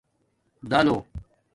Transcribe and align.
دالݸ 0.69 0.95